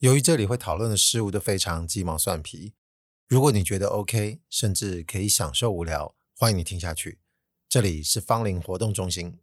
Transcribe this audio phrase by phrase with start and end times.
[0.00, 2.72] 由于这里会讨论的事物都非常鸡毛蒜皮，
[3.28, 7.18] 如果你觉得 OK，甚至可以享受无聊，欢迎你听下去。
[7.68, 9.38] 这里是芳邻活动中心。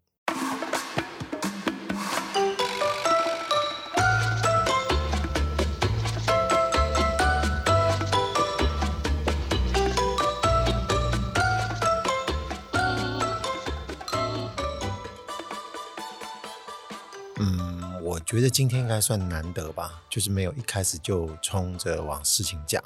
[18.28, 22.84] 觉得今天应该算难得吧，就是没有一开始就冲着往事情讲，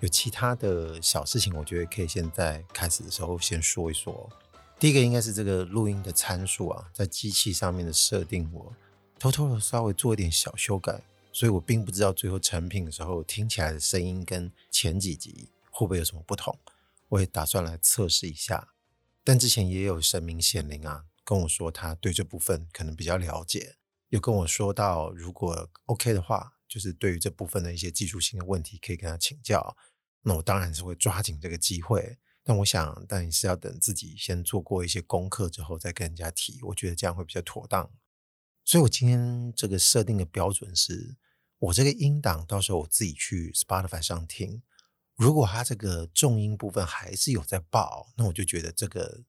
[0.00, 4.30] 有其他的小事情，我觉得可以先在开始的时候先说一说。
[4.78, 8.76] 第一个应该是这个录音的参数啊，在机器上面的设定，我
[9.18, 11.00] 偷偷的稍微做一点小修改，
[11.32, 16.58] 所以我并不知道最后成品的时候听起来的声音跟前几集会不会有什么不同，
[17.08, 18.68] 我也打算来测试一下。
[19.24, 23.76] 但之前也有神明显灵啊，跟我说他对这部分可能比较了解。
[24.08, 29.76] 有跟我说到，如果 OK 的话，就是对于这部分的一些技术性的问题，可以跟他请教。
[30.22, 32.18] 那我当然是会抓紧这个机会。
[32.46, 37.90] 但我想，但你是要等自己先做过一些功课之后再跟人家提，我觉得这样会比较妥当。
[38.64, 41.16] 所以我今天这个设定的标准是，
[41.58, 44.62] 我这个音档到时候我自己去 Spotify 上听，
[45.16, 49.22] 如果它这个重音部分还是有在爆，那我就觉得这个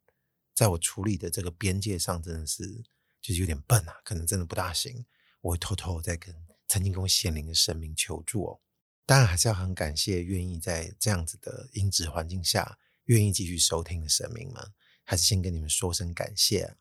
[0.53, 2.83] 在我处理的这个边界上真的是。
[3.25, 5.03] 就是有点笨啊，可能真的不大行。
[5.41, 6.35] 我会偷偷在跟
[6.67, 8.59] 曾经跟我显灵的神明求助哦。
[9.03, 14.71] 当然还是要很感谢愿意在这样子的音质环境下愿意继续收听的神明们，
[15.03, 16.75] 还是先跟你们说声感谢。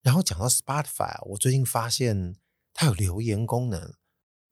[0.00, 2.36] 然后讲到 Spotify，我最近发现
[2.72, 3.94] 它有留言功能，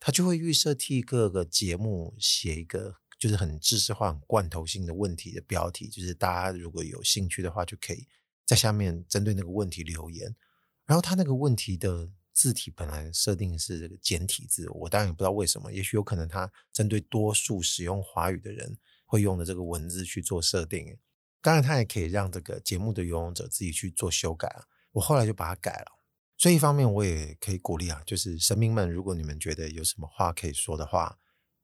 [0.00, 8.08] 它就会预设替各个节目写一个就是很知识化、很罐头性的问题的标题，就是大家如果有兴趣的话，就可以
[8.44, 10.34] 在下面针对那个问题留言。
[10.88, 20.96] 然后他那个问题的字体本来设定是简体字，我当然也不知道为什么，也许有可能他针对多数使用华语的人会用的这个文字去做设定。
[21.42, 24.64] 当然，他也可以让这个节目的拥有者自己去做修改啊。
[24.92, 25.98] 我后来就把它改了。
[26.36, 31.18] 所以一方面我也可以鼓励啊，就是神明们，如果你们觉得有什么话可以说的话，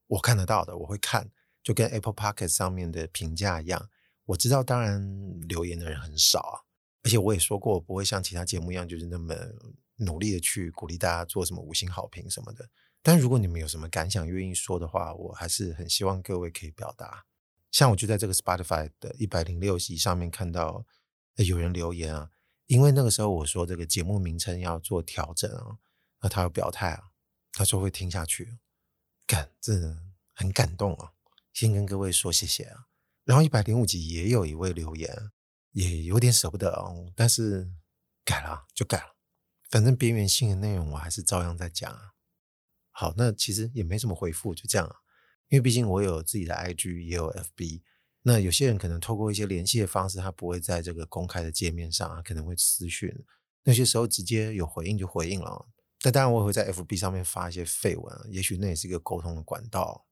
[0.06, 1.30] 我看得到的，我会看，
[1.62, 3.88] 就跟 Apple Podcast 上面的评价一样。
[4.26, 6.56] 我知道，当然留言的人很少啊。
[7.04, 9.36] 而且我也说过，我不会像其他节目一样，就是那么
[9.96, 12.68] 努力的去鼓励大家做什么五星好评什么的。
[13.02, 17.26] 但如果你们有什么感想，愿意说的话，我还是很希望各位可以表达。
[17.70, 20.86] 像我就在这个 Spotify 的一百零六集上面看到
[21.36, 22.30] 有人留言啊，
[22.66, 25.76] 因为那个时候我说这个节目名称要做调整啊，
[26.22, 27.10] 那他有表态啊，
[27.52, 28.56] 他说会听下去，
[29.26, 29.98] 感真的
[30.32, 31.12] 很感动啊，
[31.52, 32.86] 先跟各位说谢谢啊。
[33.24, 35.30] 然后一百零五集也有一位留言。
[35.74, 37.68] 也有点舍不得哦，但是
[38.24, 39.16] 改了就改了，
[39.68, 42.12] 反正边缘性的内容我还是照样在讲啊。
[42.92, 44.96] 好，那其实也没什么回复，就这样啊。
[45.48, 47.82] 因为毕竟我有自己的 IG，也有 FB。
[48.22, 53.12] 那有些人可能透过一些联系的方式，他不会在这个公开的界面上啊，可能会私讯。
[53.64, 55.66] 那些时候直接有回应就回应了。
[56.00, 60.06] 但当然我也会在 FB 上面发一些废文，也许那也是一个沟通的管道。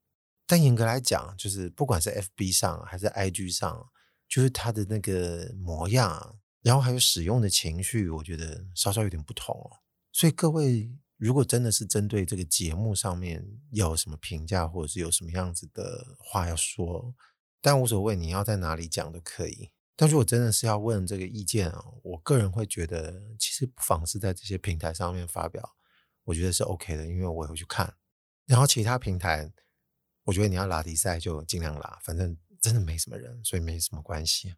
[0.45, 3.89] 但严格来讲，就是不管是 FB 上还是 IG 上。
[4.33, 9.81] 就是他的那个模样，然后还有使用的情绪，我觉得稍稍有点不同哦。
[10.11, 17.15] 所以各位，如果真的是针对这个节目上面有什么评价，或者是有什么样子的话要说，
[17.61, 19.71] 但无所谓，你要在哪里讲都可以。
[19.97, 25.77] 但如果真的是要问这个意见啊，我个人会觉得，其实不妨是在这些平台上面发表，
[26.25, 27.95] 我觉得是 OK 的，因为我也会去看。
[28.47, 29.53] 然后其他平台，
[30.25, 32.35] 我觉得你要拉迪赛就尽量拉，反正。
[32.63, 34.55] 真的没什么人，所以没什么关系。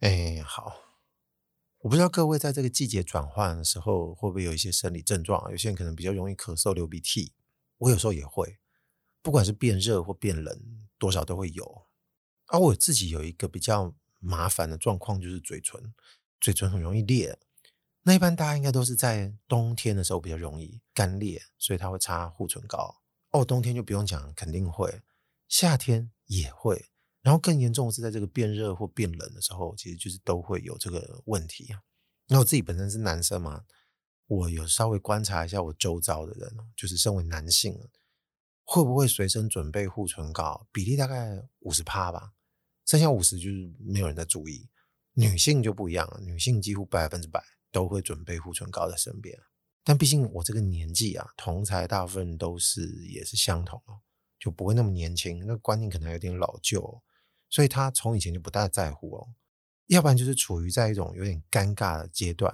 [0.00, 0.76] 哎，好，
[1.78, 5.50] 我不知道各位在这个季节转换的时候会不会有一些生理症状？
[5.50, 7.32] 有些人可能比较容易咳嗽、流鼻涕，
[7.78, 8.58] 我有时候也会，
[9.22, 11.86] 不管是变热或变冷，多少都会有。
[12.48, 15.94] 而、啊、我自己有一个比较麻烦的状况，就是嘴唇，
[16.38, 17.38] 嘴唇很容易裂。
[18.02, 23.02] 那一般大家应该都是在冬天的时候比较容易干裂，所以他会擦护唇膏。
[23.30, 25.00] 哦，冬天就不用讲，肯定会。
[25.52, 26.86] 夏天也会，
[27.20, 31.68] 然后更严重的是在这个变热或变冷的时候，其实就是都会有这个问题。
[32.28, 33.64] 那我自己本身是男生嘛，
[34.28, 37.78] 我有稍微观察一下我周遭的人，就是身为男性，
[38.64, 40.66] 会不会随身准备护唇膏？
[40.72, 42.32] 比例大概五十趴吧，
[42.86, 44.70] 剩下五十就是没有人在注意。
[45.12, 49.38] 女性就不一样了，女性几乎百分之百都会准备护唇膏在身边。
[49.84, 53.78] 但毕竟我这个年纪啊，同侪大部分都是也是相同
[54.42, 57.00] 就不会那么年轻，那个观念可能有点老旧，
[57.48, 59.28] 所以他从以前就不大在乎哦。
[59.86, 62.52] 要不然就是处于在一种有点尴尬的阶段，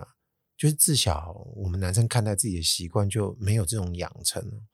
[0.55, 4.67] 就是自小我们男生看待自己的习惯就没有这种养成，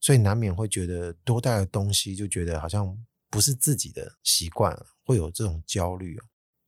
[0.00, 2.98] 所以难免会觉得多带的东西就觉得好像
[3.28, 6.18] 不是自己的习惯，会有这种焦虑。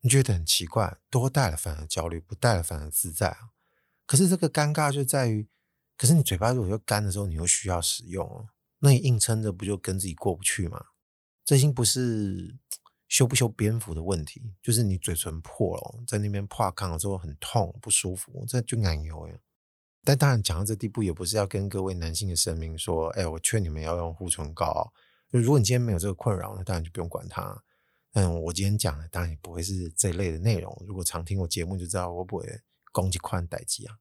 [0.00, 3.34] 你觉得很奇怪，多带了反而焦虑，不带了反而自在。
[4.04, 5.48] 可是这个尴尬就在于，
[5.96, 8.48] 可是你嘴巴如果又干的时候，你又需要使用哦，
[8.84, 10.78] 那你硬撑着不就跟自己过不去吗？
[11.42, 12.54] 这已经不是
[13.08, 19.34] 修不修边幅的问题，就是你嘴唇破了，在那边破抗了之后很痛不舒服，这就难油呀。
[20.04, 24.92] 但当然讲到这地步，也不是要跟各位男性的声明说，哎，我劝你们要用护唇膏。
[25.30, 27.64] 如果你今天没有这个困扰，那当然就不用管它。
[28.12, 30.84] 嗯，我今天讲的当然也不会是这一类的内容。
[30.86, 32.60] 如果常听我节目就知道，我不会
[32.92, 33.96] 攻击宽待机啊。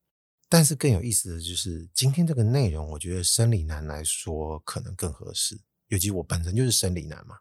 [0.54, 5.60] 但是更有意思的就是，今天这个内容，我觉得生理男来说可能更合适。
[5.88, 7.40] 尤其我本身就是生理男嘛，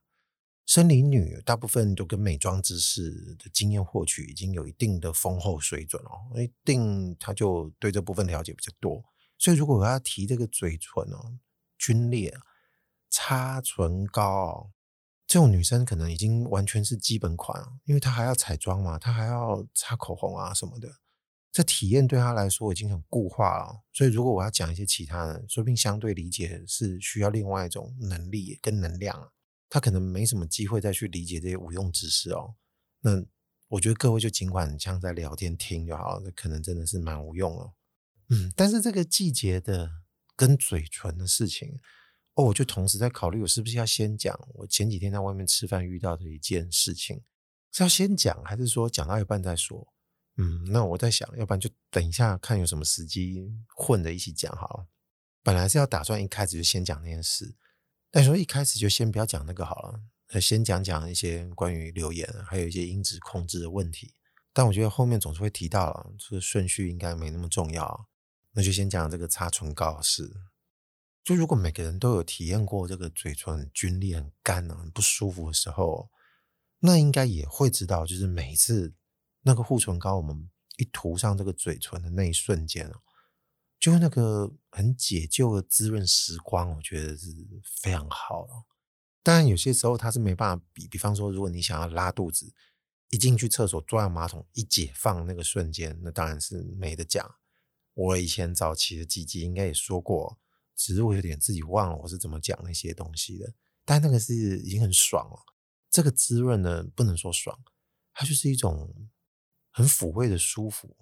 [0.64, 9.05] 生理女大部分都跟美妆知识的经验获取已经有一定的丰厚水准哦，一定他就对这部分了解比较多。
[9.37, 11.37] 所以如果我要提这个嘴唇哦，
[11.79, 12.35] 皲裂、
[13.11, 14.73] 擦唇膏。
[15.26, 20.88] 这种女生可能已经完全是基本款，因为她还要彩妆嘛，她还要擦口红啊什么的，
[21.53, 23.83] 这体验对他来说已经很固化了。
[23.93, 29.31] 所以如果我要讲一些其他的，说不定相对理解是需要另外一种能力跟能量，
[29.69, 32.55] 他可能没什么机会再去理解这些无用知识哦。
[33.03, 33.23] 那
[33.69, 37.73] 我觉得各位就尽管像在聊天听就好了，可能真的是蛮无用哦。
[38.31, 39.91] 嗯，但是这个季节的
[40.35, 41.79] 跟嘴唇的事情。
[42.35, 47.23] 哦，我就同时在考虑，我是不是要先讲我前几天在外面吃饭遇到的一件事情，
[47.71, 49.93] 是要先讲，还是说讲到一半再说？
[50.37, 54.87] 嗯，那我在想，要不然就等一下看有什么时机混着一起讲好了。
[55.43, 57.55] 本来是要打算一开始就先讲那件事，
[58.11, 64.14] 但是说一开始就先不要讲那个好了，先讲讲一些关于留言，还有一些音质控制的问题。
[64.52, 68.08] 但我觉得后面总是会提到了，这个顺序应该没那么重要，
[68.52, 70.31] 那就先讲这个擦唇膏的事。
[71.25, 76.11] 就如果每个人都有体验过这个嘴唇很皸裂、很干啊、很不舒服的时候，
[76.81, 78.93] 那应该也会知道，就是每一次
[79.43, 83.00] 那个护唇膏我们一涂上这个嘴唇的那一瞬间哦，
[83.79, 87.29] 就那个很解救的滋润时光，我觉得是
[87.83, 88.53] 非常好的。
[89.23, 92.53] 当然有些时候它是没办法比，比方说如果你想要拉肚子，
[93.11, 97.35] 一进去厕所坐上马桶一解放那个瞬间，那当然是没得讲。
[97.94, 100.39] 我以前早期的几集应该也说过。
[100.75, 103.55] 只是我有点自己忘了我是怎么讲那些东西的，
[103.85, 105.39] 但那个是已经很爽了。
[105.91, 107.56] 这个滋润呢，不能说爽，
[108.15, 108.93] 它就是一种
[109.73, 110.97] 很抚慰的舒服。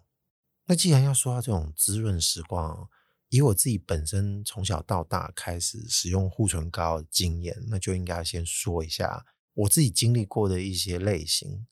[0.67, 2.88] 那既然要说到这种滋润时光，
[3.28, 11.67] 以我自己本身从小到大开始使用护唇膏的经验，那就应该先说一下我自己经历过的一些类型。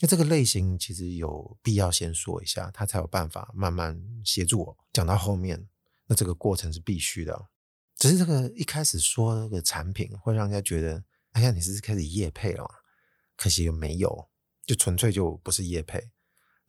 [0.00, 5.68] 那这个类型其实有必要先说一下，它才有办法慢慢协助我讲到后面。
[6.06, 7.48] 那这个过程是必须的，
[7.96, 12.68] 只是这个一开始说那个产品会让人家觉得，哎呀，你是不是开始夜配了？
[13.36, 14.28] 可惜又没有，
[14.66, 16.10] 就纯粹就不是夜配。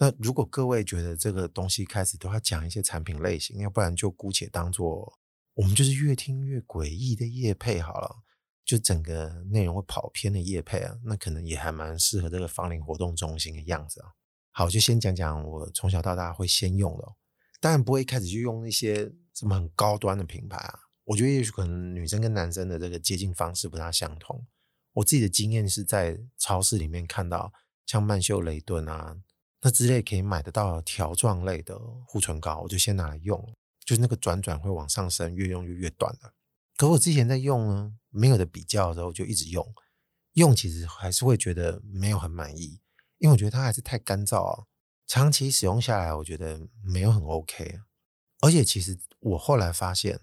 [0.02, 5.20] 那如果各位觉得这个东西开始都要讲一些产品类型，要不然就姑且当做
[5.54, 8.24] 我们就是越听越诡异的业配好了，
[8.66, 14.10] 就整个内容会跑偏的业配啊，那可能也还蛮适合这个芳龄活动中心的样子啊。
[14.50, 17.08] 好，就先讲讲我从小到大会先用的。
[17.60, 24.44] 当然不会一开始就用一些什么很高端的品牌啊，我觉得也许可能女生跟男生的这个接近方式不大相同。
[24.94, 27.54] 我自己的经验是在超市里面看到
[27.86, 29.16] 像曼秀雷敦啊
[29.62, 36.34] 那之类可以买得到条状类的护唇膏，我就先拿来用，就是那个转转会往上升，越用越越短了。
[36.76, 39.74] 可我之前在用呢，没有的比较的时候就一直用，
[40.34, 42.82] 用其实还是会觉得没有很满意，
[43.20, 44.66] 因为我觉得它还是太干燥啊。
[45.06, 47.82] 长期使用下来，我觉得没有很 OK，
[48.40, 50.20] 而且其实我后来发现，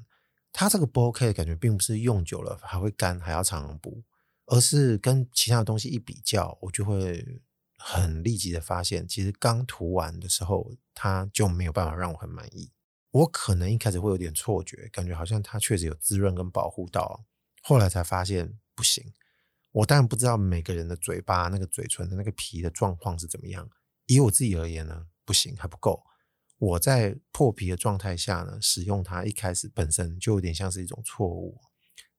[0.50, 4.02] 它这个不 OK 的感觉，并不是用久了还会干，还要常常补，
[4.46, 7.42] 而是跟其他的东西一比较，我就会
[7.78, 12.72] 很立即的发现，其实刚涂完的时候，它就没有办法让我很满意。
[13.10, 17.24] 我可能一开始会有点错觉，感觉好像它确实有滋润跟保护到，
[17.62, 19.14] 后来才发现不行。
[19.70, 23.68] 我当然不知道每个人的嘴巴那个嘴唇的那个皮的状况是怎么样。
[24.06, 26.02] 以我自己而言呢，不行，还不够。
[26.58, 31.60] 我在破皮的状态下呢，使用它一开始本身就有点像是一种错误。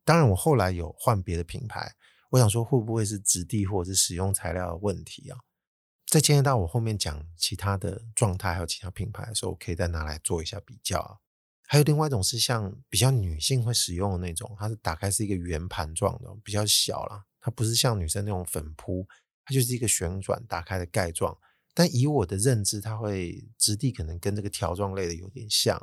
[0.06, 1.96] 当然，我后来有换别的品牌，
[2.30, 5.38] 我想说会不会是质地或者是使用材料的问题啊？
[6.10, 11.22] 在牵涉到我后面讲其他的状态还有其他品牌的时候，我可以再拿来做一下比较。
[11.68, 19.08] 还有另外一种是像比较女性会使用的那种，它是打开是一个圆盘状的，比较小啦，它不是像女生那种粉扑，
[19.46, 21.38] 它就是一个旋转打开的盖状。
[21.76, 25.80] 但以我的认知，它会质地可能跟这个条状类的有点像，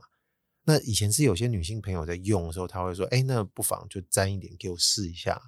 [0.65, 5.41] 那以前是有些女性朋友在用的时候，她会说：“哎，那不妨就沾一点给我试一下。”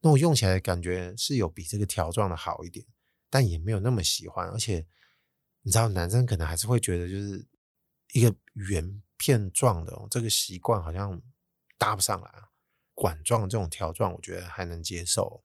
[0.00, 2.86] 那我用起来感觉是有比这个条状的好一点，
[3.32, 4.46] 但也没有那么喜欢。
[4.50, 4.86] 而且
[5.62, 7.48] 你知道，男生可能还是会觉得，就是
[8.12, 11.18] 一个圆片状的这个习惯好像
[11.78, 12.30] 搭不上来。
[12.94, 15.42] 管状这种条状，我觉得还能接受。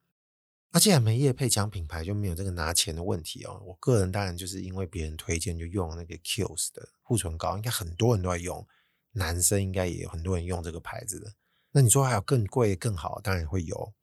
[0.72, 3.64] 那既然没业配讲品牌，就没有这个拿钱的问题哦。
[3.66, 8.68] 我个人当然就是因为别人推荐，就用那个 Kiehl's 的护唇膏，应该很多人都在用。
[9.14, 11.34] 男生应该也有很多人用这个牌子的，
[11.72, 13.94] 那你说还有更贵更好，当然会有。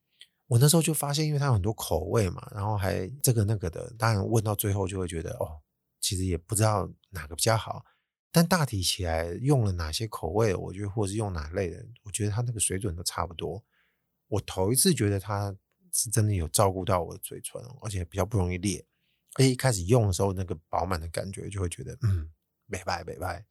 [0.47, 5.61] 我那时候就发现，因为它有很多口味嘛，然后还这个那个的，当然问到最后就会觉得哦，
[5.99, 7.83] 其实也不知道哪个比较好。
[8.31, 13.63] 但大体起来用了哪些口味，我觉得或是用哪类的，我觉得它那个水准都差不多。
[14.27, 15.55] 我头一次觉得它
[15.91, 18.85] 是真的有照顾到我的嘴唇，而且比较不容易裂。
[19.35, 22.29] 而且一开始用的时候，那个饱满的感觉就会觉得嗯，
[22.65, 23.45] 美白美白。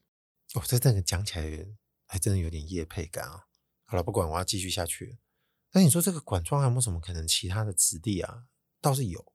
[0.55, 1.67] 哦，这这个讲起来
[2.07, 3.47] 还真的有点业配感啊！
[3.87, 5.19] 好了，不管，我要继续下去。
[5.75, 8.45] 那你说这个管状还有没有什么可能其他的质地啊？
[8.81, 9.33] 倒是有。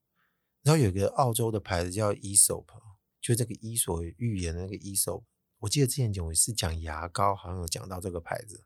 [0.63, 2.73] 然后有一个澳洲的牌子叫 e s o p
[3.21, 5.25] 就这个伊索寓言的那个 e s o p。
[5.59, 8.65] 我记得之前有一次讲牙膏，好像有讲到这个牌子。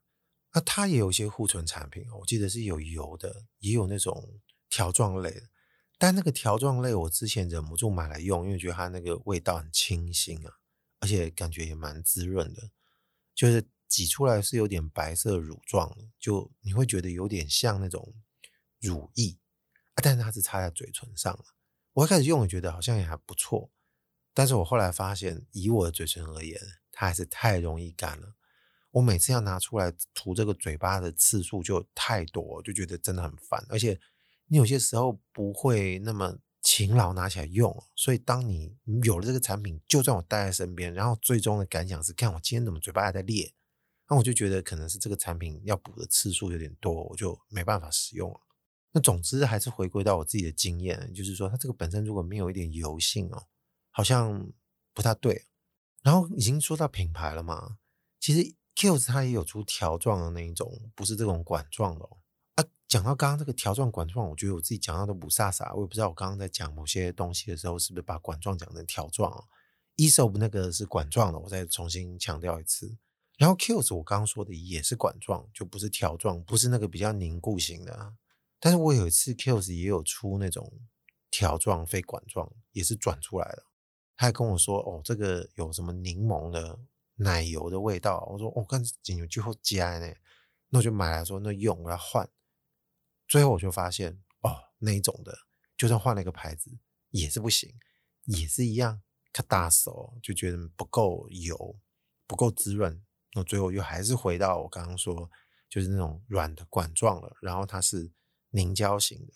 [0.54, 4.40] 那它也有一些护唇产品，我记得是有油的，也有那种
[4.70, 5.42] 条状类的。
[5.98, 10.60] 但那个条状类，我之前忍不住买来用，因为觉得它那个味道很清新啊。
[11.00, 12.70] 而且感觉也蛮滋润的，
[13.34, 18.12] 就是挤出来是有点白色乳状的，就你会觉得有点像那种
[18.82, 19.38] 乳液
[19.94, 21.38] 啊，但是它是擦在嘴唇上。
[21.92, 23.70] 我一开始用，我觉得好像也还不错，
[24.34, 26.60] 但是我后来发现，以我的嘴唇而言，
[26.92, 28.34] 它还是太容易干了。
[28.90, 33.64] 我每次要拿出来涂这个嘴巴的次数就太多，就觉得真的很烦。
[33.70, 34.00] 而且
[34.48, 36.40] 你有些时候不会那么。
[36.66, 38.74] 勤劳拿起来用，所以当你
[39.04, 43.54] 有了这个产品，就算我带在身边，然后最终的感想是，看我今天怎么嘴巴还在裂，
[44.10, 48.40] 那我就觉得可能是这个产品要补的次数有点多，我就没办法使用了。
[48.92, 53.48] 那总之还是回归到我自己的经验，就是说它这个本身如果没有一点油性哦，
[53.92, 54.52] 好像
[54.94, 55.46] 不太对。
[56.04, 57.78] 然后已经说到品牌了嘛，
[58.20, 62.18] 其实 Kiehl's 它也有出条状的那一种，不是这种管状的哦。
[62.86, 69.46] 讲到刚刚这个条状管状，我觉得我自己讲到都不飒飒，我也不知道我刚刚在讲某些东西的时候，是不是把管状讲成条状啊
[69.96, 72.96] ？e s o p 那个是管状的，我再重新强调一次。
[73.38, 78.16] 然后 Kiehl's 我刚刚说的也是管状，就不是条状，不是那个比较凝固型的。
[78.60, 80.72] 但是我有一次 Kiehl's 也有出那种
[81.32, 83.66] 条状非管状，也是转出来的。
[84.16, 86.80] 他还跟我说：“哦，这个有什么柠檬的
[87.16, 90.14] 奶油的味道。”我说：“我看仅有最后加呢。”
[90.70, 92.30] 那我就买来说：“那用我要换。”
[93.28, 95.36] 最后我就发现，哦，那一种的，
[95.76, 96.72] 就算换了一个牌子
[97.10, 97.74] 也是不行，
[98.26, 99.02] 也是一样，
[99.34, 101.80] 它大手就觉得不够油，
[102.28, 103.04] 不够滋润。
[103.34, 105.30] 那最后又还是回到我刚刚说，
[105.70, 108.12] 就是那种软的管状了，然后它是
[108.52, 109.34] 凝胶型的，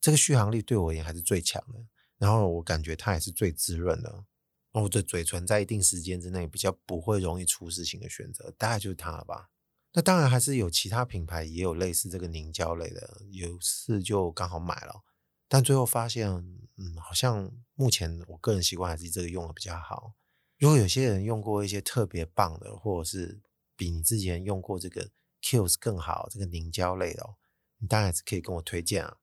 [0.00, 1.78] 这个续航力对我而言还是最强的。
[2.18, 4.24] 然后我感觉它也是最滋润的，
[4.72, 9.50] 我的嘴唇在一定时间之内比较不会容易出事情的选择，大概就是它了吧。
[9.92, 15.02] 那当然还是有其他品牌也有类似这个凝胶类的，有次就刚好买了，
[15.46, 16.28] 但最后发现，
[16.76, 20.14] 嗯，好像目前我个人习惯还是这个用的比较好。
[20.58, 23.40] 如果有些人用过一些特别棒的，或者是
[23.76, 25.10] 比你之前用过这个
[25.42, 27.36] Kiehl's 更好这个凝胶类的，
[27.78, 29.18] 你当然是可以跟我推荐啊。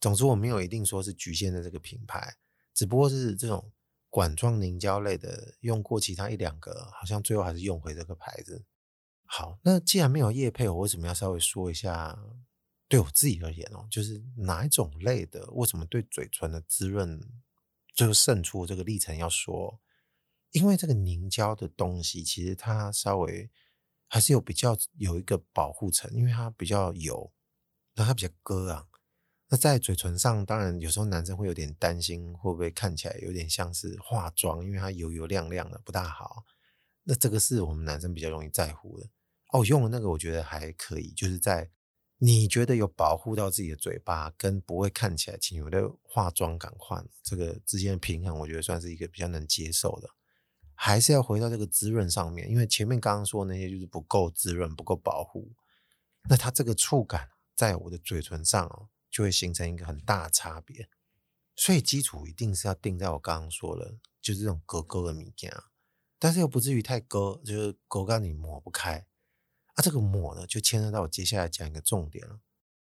[0.00, 2.36] 总之我没有一定说是局限在这个品牌，
[2.72, 3.72] 只不过是这种
[4.08, 8.64] 管状凝胶类的，用过其他一两个，好像最后还是用回这个牌子。
[9.26, 12.18] 好，那既然没有液配，我为什么要稍微说一下？
[12.88, 17.20] 对我自己而言哦，就是哪一种类的，为什么对嘴唇的滋润
[17.94, 19.80] 最后胜出这个历程要说？
[20.52, 23.50] 因为这个凝胶的东西，其实它稍微
[24.08, 27.32] 还是有比较有一个保护层，因为它比较油，
[27.94, 28.86] 那它比较割啊。
[29.48, 36.44] 那在嘴唇上，当然有时候男生会有点担心，会不会看起来有点像是化妆，因为它油油亮亮的不大好。
[37.02, 39.08] 那这个是我们男生比较容易在乎的。
[39.52, 41.68] 哦，用的那个我觉得还可以，就是在
[42.18, 50.08] 你觉得有保护到自己的嘴巴，跟不会看起来轻柔的化妆感换这个之间的平衡，我觉得算是一个比较能接受的。
[50.82, 55.52] 还是要回到这个滋润上面，因为前面刚刚说的那些就是不够滋润、不够保护，
[56.26, 60.88] 那它这个触感在我的嘴唇上哦，就会形成一个很大的差别。
[61.54, 65.54] 所以基础一定是要定在我刚刚说的，就是这种勾勾的物件，
[66.18, 69.06] 但是又不至于太勾，就是勾到你抹不开。
[69.74, 72.40] 啊、这个抹呢，就牵扯到我接下来讲一个重点了。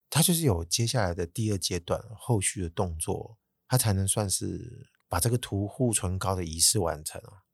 [0.09, 3.37] 它就是有接下来的第二阶段，后续的动作，
[3.67, 7.44] 它才能算是把这个涂护唇膏的仪式完成啊。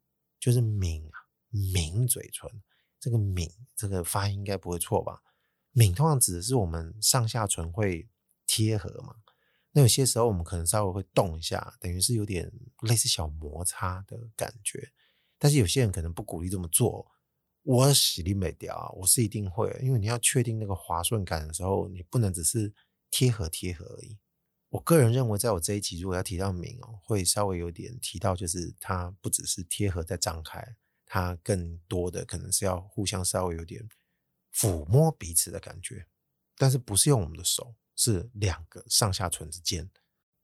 [0.42, 2.50] 就是抿啊，抿嘴唇，
[3.00, 5.22] 这个抿这个发音应该不会错吧？
[5.72, 8.10] 抿通常指的是我们上下唇会
[8.46, 9.16] 贴合嘛。
[9.72, 14.92] 那有些时候我们可能稍微会动一下，等于是有点类似小摩擦的感觉。
[15.38, 17.10] 但是有些人可能不鼓励这么做。
[17.64, 22.74] 我洗力美雕啊，我是一定会，因为你要确定那个滑顺感的时候，你不能只是
[23.12, 24.18] 贴合贴合而已。
[24.72, 33.86] 我个人认为，在我这一集如果要提到抿哦，会稍微有点提到，就是它不只是贴合在张开，它更多的可能是要互相稍微有点
[34.54, 36.08] 抚摸彼此的感觉，
[36.56, 39.92] 但是不是用我们的手，是两个上下唇之间。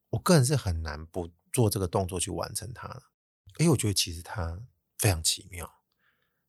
[0.09, 3.03] 我个人是很难不做这个动作去完成它的，
[3.59, 4.61] 因为我觉得其实它
[4.97, 5.71] 非常奇妙。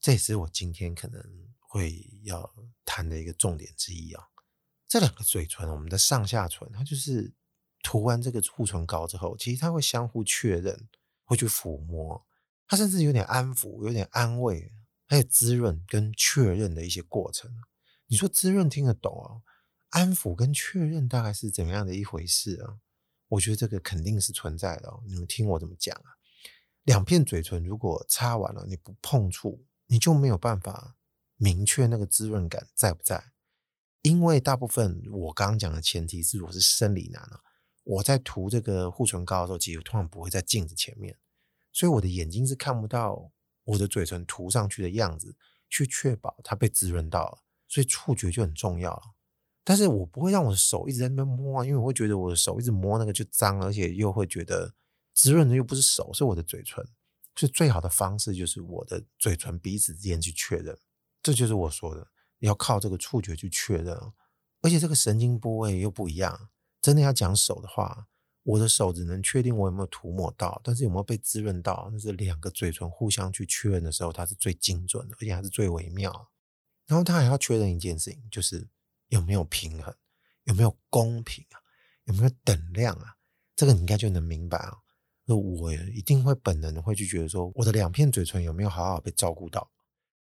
[0.00, 1.23] 这也是我今天可能
[1.61, 2.52] 会要
[2.85, 4.25] 谈的一个重点之一啊。
[4.88, 7.32] 这两个嘴唇，我们的上下唇，它就是
[7.82, 10.88] 涂完这个护唇膏之后，其实它会相互确认，
[11.25, 12.26] 会去抚摸，
[12.66, 14.73] 它甚至有点安抚、有点安慰，
[15.06, 17.50] 还有滋润跟确认的一些过程。
[18.06, 19.42] 你说滋润听得懂啊？
[19.90, 22.78] 安抚跟确认大概是怎么样的一回事啊？
[23.28, 25.02] 我觉得这个肯定是存在的哦。
[25.06, 26.16] 你们听我怎么讲啊？
[26.85, 29.64] 两片嘴唇如果擦完了，你不碰触。
[29.90, 30.99] 你就没有办法
[31.37, 33.32] 明确那个滋润感在不在，
[34.02, 37.40] 因为大部分我刚刚讲的前提是我是生理男啊，
[37.88, 41.16] 我在涂这个护唇膏的时候，其实通常不会在镜子前面，
[41.73, 43.33] 所以我的眼睛是看不到
[43.64, 45.35] 我的嘴唇涂上去的样子，
[45.71, 49.14] 去确保它被滋润到了，所以触觉就很重要了。
[49.64, 54.75] 但是我不会让我的手一直在那边摸，因为我会觉得我的手一直摸那个就脏，而且又会觉得
[55.14, 56.87] 滋润的又不是手，是我的嘴唇。
[57.37, 60.76] 所以最好的方式，就是我的嘴唇彼此之间去确认，
[61.23, 62.07] 这就是我说的，
[62.40, 63.97] 要靠这个触觉去确认，
[64.61, 66.50] 而且这个神经部位又不一样。
[66.88, 68.07] 真的要讲手的话，
[68.45, 76.30] 我的手只能确定我有没有涂抹到，但是有没有被滋润到，那是两个嘴唇互相去确认的时候，它是最精准的，而且还是最微妙。
[76.87, 78.66] 然后它还要确认一件事情，就是
[79.09, 79.95] 有没有平衡，
[80.45, 81.61] 有没有公平啊，
[82.04, 83.16] 有没有等量啊，
[83.54, 84.79] 这个你应该就能明白啊。
[85.27, 89.70] 那我一定会本能的会去觉得说，我的两片嘴唇有没有好好被照顾到？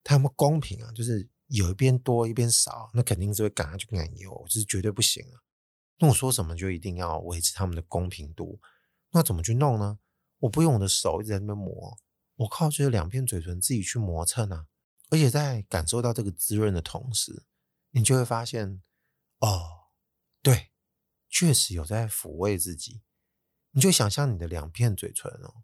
[0.03, 0.91] 它有没有公平啊？
[0.91, 5.39] 就是有一边多一边少，那肯定是会赶上去赶油，这是绝对不行啊。
[5.99, 8.61] 那我说什么就一定要维持他们的公平度？
[9.11, 9.99] 那怎么去弄呢？
[10.41, 11.97] 我不用我的手一直在那边磨，
[12.35, 14.67] 我靠，就是两片嘴唇自己去磨蹭啊。
[15.09, 17.47] 而且在感受到这个滋润的同时，
[17.93, 18.83] 你就会发现，
[19.39, 19.87] 哦，
[20.43, 20.73] 对，
[21.31, 23.01] 确实有在抚慰自己。
[23.71, 25.63] 你就想象你的两片嘴唇哦，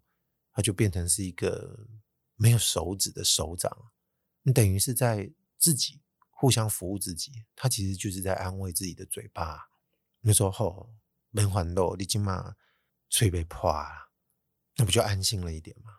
[0.53, 1.87] 它就变成是一个
[2.35, 3.91] 没有手指的手掌，
[4.41, 9.69] 你等于是在自己互相服务自己，它其实就是在安慰自己的嘴巴。
[10.23, 10.89] 你说吼，
[11.31, 12.55] 门环肉，你今嘛
[13.09, 14.11] 吹被破了，
[14.77, 15.91] 那不就安心了一点吗？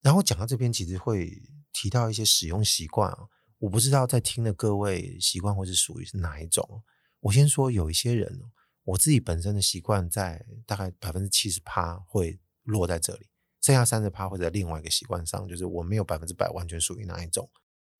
[0.00, 1.42] 然后讲到这边，其实会
[1.72, 6.84] 提到一些使用习惯啊，我不知道在听的各位习惯会是属于是哪一种。
[7.20, 8.40] 我先说有一些人。
[8.86, 13.30] 我自己本身的习惯在大概百分之七十趴会落在这里，
[13.62, 17.50] 剩下三十趴会在另外一个习惯上，就是我没有百分之百完全属于哪一种。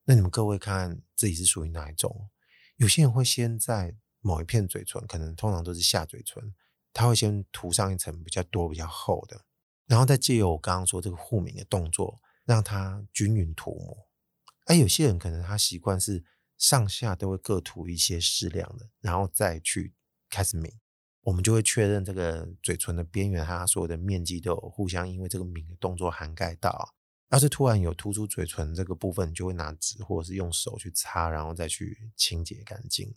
[0.03, 2.29] 那你们各位看自己是属于哪一种？
[2.75, 6.53] 有些人会先在某一片嘴唇，可能通常都是下嘴唇，
[6.91, 9.45] 他会先涂上一层比较多、比较厚的，
[9.85, 14.07] 然后再借由我刚刚说这个护抿的动作，让它均匀涂抹。
[14.65, 16.25] 而有些人可能他习惯是
[16.57, 19.93] 上下都会各涂一些适量的，然后再去。
[20.27, 20.69] 开始抿，
[21.21, 26.93] 我们就会确认这个嘴唇的边缘它所有的面积都有互相因为这个抿的动作涵盖到。
[27.29, 33.15] 要是突然有突出嘴唇这个部分，就会拿纸或者是用手去擦，然后再去清洁干净。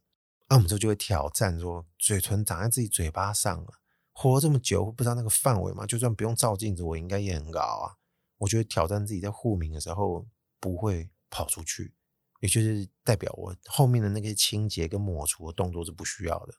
[0.49, 3.75] 那我们这就会挑战说，嘴唇长在自己嘴巴上了，
[4.13, 5.87] 活了这么久，不知道那个范围吗？
[5.87, 7.97] 就算不用照镜子，我应该也很高啊。
[8.39, 10.27] 我觉得挑战自己在护抿的时候
[10.59, 11.95] 不会跑出去，
[12.41, 16.55] 也就是代表我后面的那个清洁跟抹除的动作是不需要的。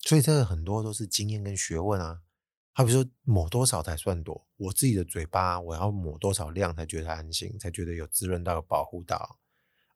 [0.00, 2.22] 所以这个很多都是经验跟学问啊。
[2.72, 4.46] 好比说抹多少才算多？
[4.56, 9.38] 我自己的嘴巴我要抹多少量才觉得安心，才觉得有滋润到、有保护到？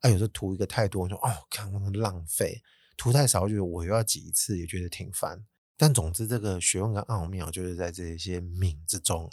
[0.01, 2.61] 啊，有时候涂一个太多，说哦，看我浪费；
[2.97, 5.45] 涂太少，就我又要挤一次，也觉得挺烦。
[5.77, 9.29] 但总之，这个学问跟奥妙就是在这些抿之中，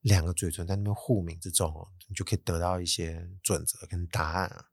[0.00, 4.66] 两个嘴唇在那边互抿之中，你就可以得到一些准则跟答案啊。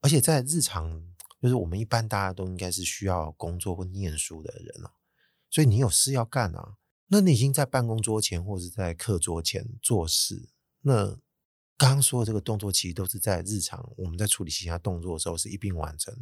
[0.00, 1.02] 而且在日常。
[1.42, 4.92] 就是我们一般大家都应该是需要工作或念书的人哦，
[5.50, 6.76] 所以你有事要干啊，
[7.08, 10.50] 那你已经在办公桌前或者是在课桌前做事。
[10.82, 11.18] 那
[11.76, 16.16] 刚刚说的这个动作其实都是在日常我们在处理其他动作的时候是一并完成。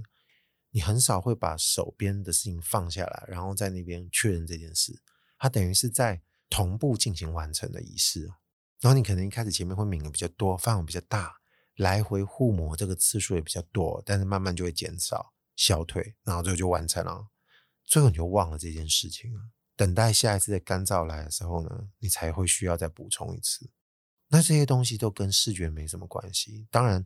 [0.71, 5.01] 你很少会把手边的事情放下来，然后在那边确认这件事。
[5.39, 8.31] 它等于是在同步进行完成的仪式。
[8.81, 11.35] 然后你可能一开始前面会抿的比较多，范围比较大，
[11.77, 17.29] 来回互磨这个次数也比较多，但是慢慢就会减少消退，然后最后就完成了。
[17.85, 19.41] 最后你就忘了这件事情了。
[19.77, 23.71] 等待下一次的干燥来的时候呢，你才会需要再补充一次。
[24.29, 26.67] 那这些东西都跟视觉没什么关系。
[26.71, 27.05] 当然，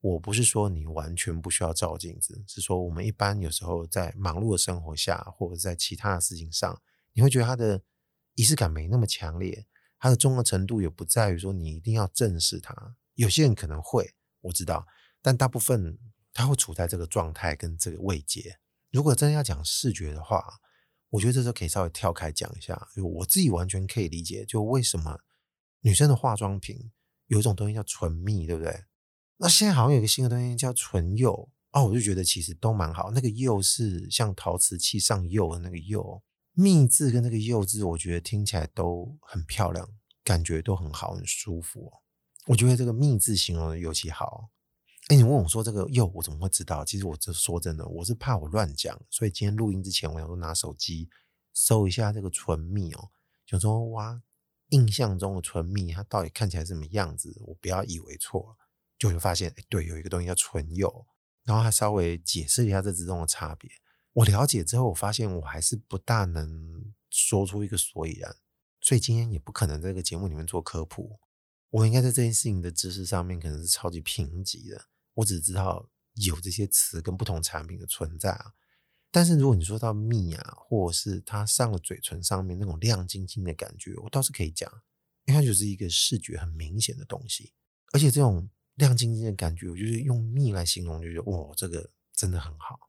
[0.00, 6.80] 我不是说你完全不需要照镜子，是说我们一般有时候在忙碌的生活下，或者在其他的事情上，
[7.12, 7.82] 你会觉得它的
[8.34, 9.66] 仪式感没那么强烈。
[9.98, 14.86] 它的重要程度也不在于说你一定要正视它，有些人可能会，我知道，
[15.20, 15.98] 但大部分
[16.32, 18.58] 他会处在这个状态跟这个位阶。
[18.90, 20.42] 如果真的要讲视觉的话，
[21.10, 25.20] 我觉得这时候可以稍微跳开讲一下，我自己完全可以理解，就为什么
[25.80, 26.90] 女生的化妆品
[27.26, 28.84] 有一种东西叫唇蜜，对不对？
[29.42, 33.10] 那现在好像有一个新的东西叫唇釉，哦，我就觉得其实都蛮好。
[33.10, 36.22] 那个釉是像陶瓷器上釉的那个釉。
[36.52, 39.88] 蜜字跟那个釉字，我觉得听起来都很漂亮，
[40.22, 41.90] 感觉都很好，很舒服。
[42.48, 44.50] 我觉得这个蜜字形容的尤其好。
[45.08, 46.84] 哎，你问我说这个釉，我怎么会知道？
[46.84, 51.08] 其实我这说真的，我是怕我乱讲，所以今天录音之前，我想说拿手机
[51.54, 53.08] 搜一下这个唇蜜哦，
[53.46, 54.20] 想说哇，
[54.68, 57.40] 印象中的唇蜜它到底看起来什么样子？
[57.46, 58.58] 我不要以为错，
[59.00, 61.06] 就会发现，哎，对，有一个东西叫唇釉，
[61.44, 63.70] 然后还稍微解释一下这之中的差别。
[64.12, 68.36] 我了解之后，我发现我还是不大能说出一个所以然，
[68.82, 71.18] 所以今天也不可能在这个节目里面做科普。
[71.70, 74.84] 我应该在这件事情的知识上面可能是超级贫瘠的，
[75.14, 78.52] 我只知道有这些词跟不同产品的存在啊。
[79.10, 84.70] 但是如果你说到蜜啊，或者是它上了嘴唇上面那种亮晶晶的感觉，我倒是可以讲，
[85.24, 87.52] 因为它就是一个视觉很明显的东西，
[87.92, 92.88] 而且这种亮晶晶的感觉，我就是用蜜来形容，就是哇，这个真的很好。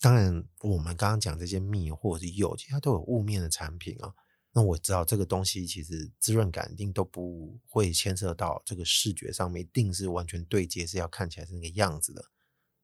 [0.00, 4.14] 当然，我们刚刚讲这些蜜或者是釉，其实它都有雾面的产品啊。
[4.52, 12.24] 那我知道这个东西其实滋润感一定都不会牵涉到这个视觉上面，一定是完全对接，是要看起来是那个样子的。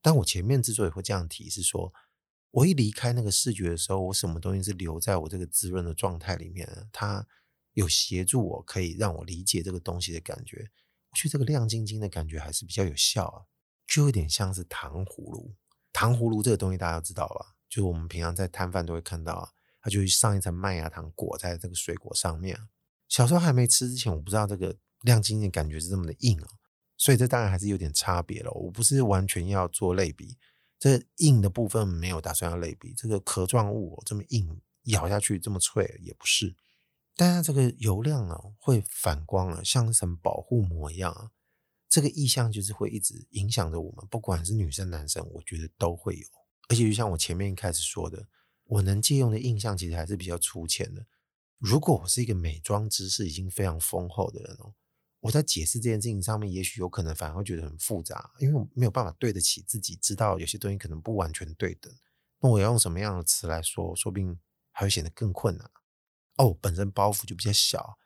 [0.02, 1.92] 但我前面之所以会这样提，是说
[2.50, 6.86] 我一离开那个视觉的时候，我什么东西是留在我这个滋润的状态里面呢？
[6.92, 7.26] 它
[7.72, 10.70] 有协助我，可以让我理解这个东西的感觉。
[11.14, 13.42] 去这个亮晶晶的感觉还是比较有效啊，
[13.86, 15.54] 就有点像是糖葫芦。
[15.92, 17.54] 糖葫芦这个东西大家都知道吧？
[17.68, 19.48] 就是我们平常在摊贩都会看到啊，
[19.80, 22.58] 它就会上一层麦芽糖裹在这个水果上面。
[23.08, 26.48] 小时候还没吃之前，我不知道这个亮晶晶的感觉是这么的硬啊，
[26.96, 28.50] 所以这当然还是有点差别了。
[28.50, 30.36] 我不是完全要做类比，
[30.78, 32.92] 这硬的部分没有打算要类比。
[32.94, 36.56] 这个壳状物这么硬，咬下去这么脆也不是。
[37.16, 41.30] 但它这个油亮啊，会反光啊，像一层保护膜一样啊。
[41.88, 46.26] 这个意象就是会一直影响着我们，不管是女生男生，我觉得都会有。
[46.68, 48.26] 而且就像我前面一开始说的，
[48.64, 51.06] 我能借用的印象其实还是比较粗浅的。
[51.58, 54.74] 如果我是一个美妆知识已经非常丰厚的人哦，
[55.20, 61.94] 我在解释这件事情上面，也许有可能反而会觉得很复杂，因为我没有办法对得起自己，知道有些东西可能不完全对等。
[62.40, 64.36] 那我要用什么样的词来说，说不定
[64.72, 65.70] 还会显得更困难。
[66.36, 67.98] 哦，本身包袱就比较小，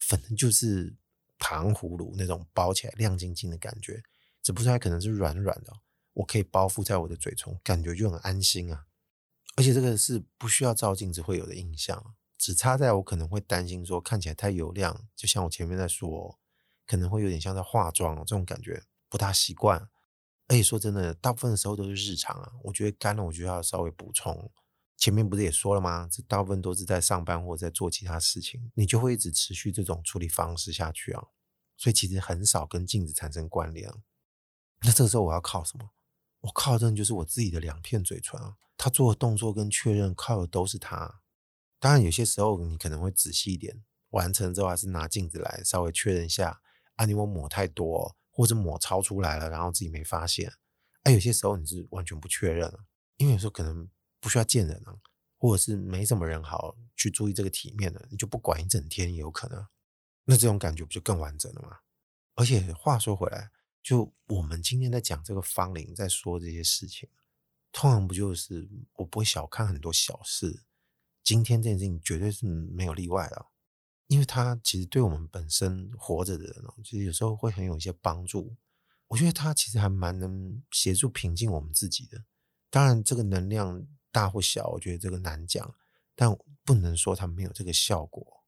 [0.00, 0.96] 反正就是。
[1.36, 4.02] 糖葫芦那种包起来亮晶晶的感觉，
[4.40, 5.72] 只不过它可能是软软的，
[6.14, 8.86] 我可以包覆在我的嘴唇，感觉就很安心啊。
[9.56, 16.38] 而且这个是不需要照镜子会有的印象，只差在我可能会担心说看起来太油亮，就像我前面在说，
[16.86, 19.90] 可能会有点像在化妆这种感觉不大习惯。
[20.46, 24.50] 而且说真的，大部分的时候都是日常啊，我觉得干了，我就要稍微补充。
[24.96, 26.08] 前面不是也说了吗？
[26.10, 31.22] 这大部分都是在上班或者在做其他事情，你就会一直持续这种处理方式下去啊。
[31.76, 33.92] 所以其实很少跟镜子产生关联。
[34.82, 35.90] 那这个时候我要靠什么？
[36.40, 38.56] 我靠的就是我自己的两片嘴唇啊。
[38.76, 41.20] 他做的动作跟确认靠的都是他。
[41.78, 46.60] 当然有些时候你可能会仔细一点，完成之后还是拿镜子来稍微确认一下
[46.94, 50.52] 啊，你我抹太多，或者抹超出来了，然后自己没发现。
[51.02, 52.84] 哎，有些时候你是完全不确认了，
[53.16, 53.88] 因为有时候可能。
[54.24, 54.96] 不需要见人啊，
[55.36, 59.66] 或者是没什么人好去注意这个体面的，你就不管一整天也有可能。
[60.24, 61.80] 那这种感觉不就更完整了吗？
[62.34, 63.50] 而且话说回来，
[63.82, 67.06] 就我们今天在讲这个芳龄，在说这些事情，
[67.70, 70.62] 通常不就是我不会小看很多小事。
[71.22, 73.44] 今天这件事情绝对是没有例外的，
[74.06, 78.56] 因为它其实对我们本身活着的人，其实有时候会很有一些帮助。
[79.08, 82.24] 我觉得它其实还蛮能协助平静我们自己的。
[82.70, 83.86] 当然，这个能量。
[84.14, 85.74] 大或小，我觉得这个难讲，
[86.14, 86.30] 但
[86.64, 88.44] 不能说它没有这个效果。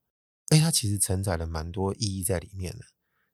[0.50, 2.84] 哎，它其实承载了蛮多意义在里面的，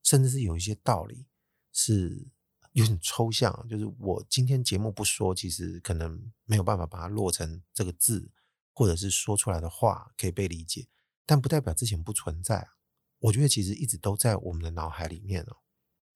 [0.02, 1.26] 甚至是有一些道理
[1.70, 2.26] 是
[2.72, 3.66] 有点抽象。
[3.68, 8.32] 就是我今天节目不说，其实可能没有办法把它落成这个字，
[8.72, 10.88] 或者是说出来的话可以被理解，
[11.26, 12.66] 但不代表之前不存在。
[13.18, 15.58] 我觉得其实一直都在我们的脑海里面哦。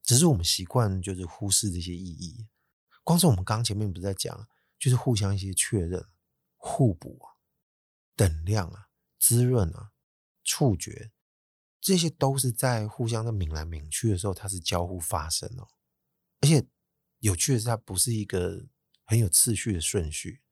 [0.02, 2.46] 只是我们习惯就是忽视这些意义。
[3.04, 6.06] 光是我们刚前面不是在讲，就是互相一些确认、
[6.56, 7.40] 互补啊、
[8.14, 9.92] 等量啊、滋润啊、
[10.44, 11.12] 触觉，
[11.80, 15.68] 这些都是在互相的抿来抿去的时候，它是交互发生哦。
[16.40, 16.66] 而且
[17.20, 18.66] 有趣的是，它不是一个
[19.04, 20.42] 很有次序的顺序，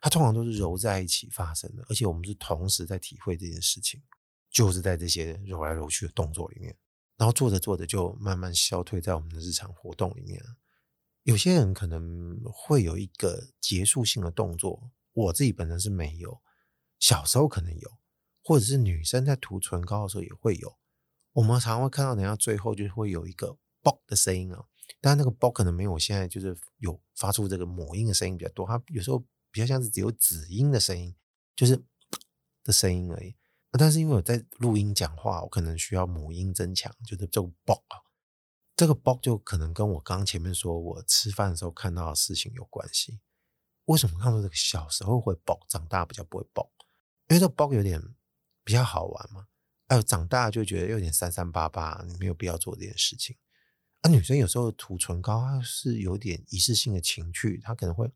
[0.00, 1.84] 它通常都是揉在一起发生的。
[1.88, 4.02] 而且我们是同时在体会这件事情，
[4.50, 6.76] 就是在这些揉来揉去的动作里面。
[7.16, 10.42] 然后做着做着就慢慢消退在我们的日常活动里面。
[11.22, 16.40] 有些人可能会有一个结束性的动作，我自己本身是没有。
[16.98, 17.90] 小时候可能有，
[18.42, 20.76] 或者是女生在涂唇膏的时候也会有。
[21.32, 24.64] 我们常会看到人家最后就会有一个“啵”的声音啊，
[25.00, 31.14] 但那个“啵”可能没有我现在就是有发出这个母音的声音比较多，它有时候比较像是只有子音的声音，
[31.54, 31.76] 就是
[32.64, 33.36] “的”声音而已。
[33.78, 37.82] 但是因为我在录音讲话，我可能需要母音增强，就是这个 “book”
[38.80, 43.20] 这个 “book” 就可能跟我刚前面说我吃饭的时候看到的事情有关系。
[43.84, 46.72] 为什么看到这个小时候会包长大比较不会包
[47.28, 48.02] 因为这个 “book” 有点
[48.64, 49.48] 比较好玩嘛。
[49.88, 53.36] 哎呦，长大就觉得有点三三八八，你没有必要做这件事情。
[54.00, 58.10] 啊，女生有时候涂唇膏，她是有点仪式性的情趣，她可能会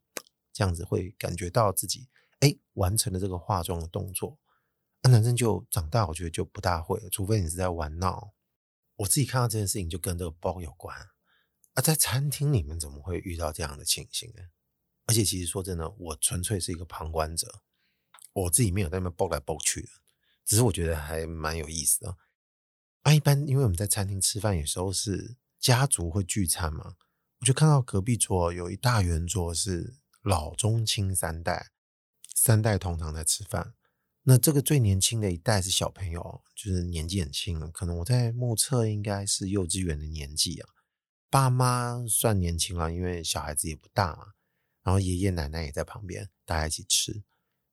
[0.51, 2.09] 这样子，会感觉到自己
[2.41, 4.39] 哎完成了这个化妆的动作。
[5.03, 8.33] 那男生就长大，我觉得就不大会了，除非你是在玩闹。
[8.97, 10.97] 我自己看到这件事情就跟这个包有关。
[11.75, 14.43] 而在餐厅里面怎么会遇到这样的情形呢？
[15.07, 17.63] 而且其实说真的，我纯粹是一个旁观者，
[18.33, 19.89] 我自己没有在那边包来包去的，
[20.45, 22.17] 只是我觉得还蛮有意思的。
[23.03, 26.95] 啊，一般因为我们在餐厅吃饭，有时候是家族会聚餐嘛，
[27.41, 31.73] 我就看到隔壁桌有一大圆桌是老中青三代，
[32.35, 33.75] 三代同堂在吃饭。
[34.27, 40.69] 那这个最年轻的一代是小朋友，就是年纪很轻了，可能我在目测应该是幼稚园的年纪啊。
[41.29, 44.29] 爸妈算年轻了，因为小孩子也不大嘛。
[44.83, 47.13] 然后爷爷奶奶也在旁边，大家一起吃。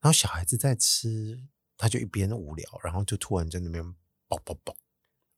[0.02, 3.84] 然后小孩子在吃，他就一边无聊，然后就突然在那边
[4.28, 4.76] 啵啵啵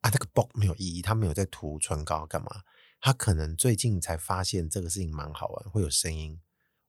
[0.02, 2.64] 啊，那个啵没有意义，他没有在涂唇膏干嘛？
[3.00, 6.42] 他可能最近才发现这个事情蛮好玩，会有声音。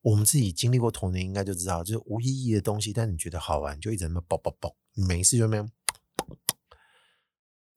[0.04, 5.70] 我们自己经历过童年，应该就知道，就是无意义的东西，但你觉得好玩，就一直在那啵啵啵，你没事就那样。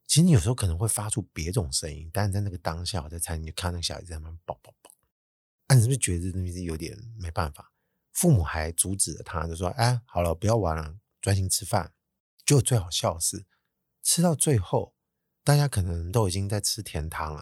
[0.06, 4.92] 其实你有时候可能会发出别种声音，但是在那个当下，我在餐厅就看那个小孩子在那边啵啵啵。
[5.70, 7.72] 那你是不是觉得这东西有点没办法？
[8.12, 11.94] 父母还阻止了他，就说：“哎，好了，不要玩了，专心吃饭。”
[12.46, 13.46] 就最好笑的是，
[14.04, 14.94] 吃到最后，
[15.46, 17.42] 大家可能都已经在吃甜汤了，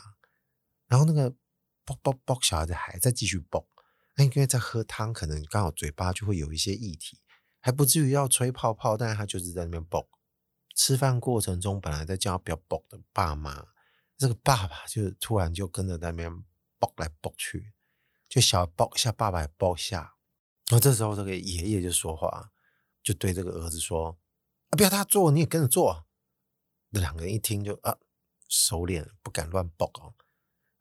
[0.86, 1.36] 然后那个
[1.84, 3.68] 啵啵啵，小孩子还在继续啵。
[4.16, 7.20] 那因为在喝汤，可能刚好嘴巴就会有一些液体，
[7.60, 10.10] 还不至于要吹泡泡，但是他就是在那边啵。
[10.74, 13.68] 吃饭过程中本来在叫他不要啵的爸妈，
[14.18, 16.44] 这个爸爸就突然就跟着在那边
[16.80, 17.74] 啵来啵去，
[18.28, 20.16] 就小孩啵一下，爸爸也啵下。
[20.68, 22.52] 然后这时候这个爷爷就说话，
[23.04, 24.18] 就对这个儿子说
[24.70, 26.06] ：“啊，不要他做，你也跟着做。”
[26.92, 27.98] 那两个人一听就啊，
[28.48, 30.16] 收敛，不敢乱啵哦。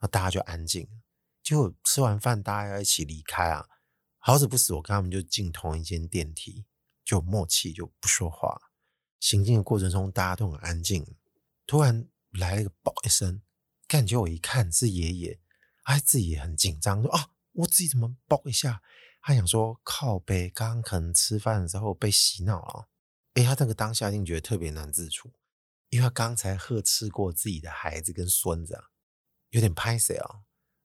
[0.01, 0.89] 那大家就安静。
[1.45, 3.69] 就吃完饭，大家要一起离开啊！
[4.19, 6.65] 好死不死，我跟他们就进同一间电梯，
[7.05, 8.71] 就默契，就不说话。
[9.21, 11.15] 行进的过程中，大家都很安静。
[11.67, 13.43] 突然来了一个“爆”一声，
[13.87, 15.41] 感觉我一看是爷爷，
[15.85, 18.83] 他自己也很紧张，说：“啊，我自己怎么爆一下？”
[19.21, 22.89] 他想说：“靠北，刚刚可能吃饭的时候被洗脑了。”
[23.35, 25.31] 哎，他那个当下一定觉得特别难自处，
[25.91, 28.85] 因为他刚才呵斥过自己的孩子跟孙子啊，
[29.51, 30.45] 有点拍谁啊。